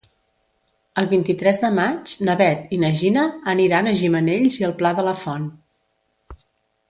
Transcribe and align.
El 1.01 1.09
vint-i-tres 1.11 1.59
de 1.65 1.69
maig 1.79 2.13
na 2.29 2.35
Bet 2.39 2.73
i 2.77 2.79
na 2.85 2.91
Gina 3.01 3.27
aniran 3.55 3.89
a 3.91 3.95
Gimenells 4.01 4.59
i 4.63 4.67
el 4.69 4.75
Pla 4.81 4.95
de 5.01 5.07
la 5.11 5.17
Font. 5.27 5.49